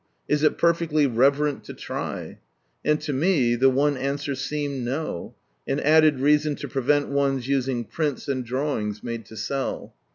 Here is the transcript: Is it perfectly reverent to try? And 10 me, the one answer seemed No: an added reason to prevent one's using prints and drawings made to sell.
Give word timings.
Is 0.27 0.41
it 0.41 0.57
perfectly 0.57 1.05
reverent 1.05 1.63
to 1.65 1.75
try? 1.75 2.39
And 2.83 2.99
10 2.99 3.19
me, 3.19 3.53
the 3.53 3.69
one 3.69 3.95
answer 3.97 4.33
seemed 4.33 4.83
No: 4.83 5.35
an 5.67 5.79
added 5.79 6.19
reason 6.19 6.55
to 6.55 6.67
prevent 6.67 7.09
one's 7.09 7.47
using 7.47 7.83
prints 7.85 8.27
and 8.27 8.43
drawings 8.43 9.03
made 9.03 9.27
to 9.27 9.37
sell. 9.37 9.93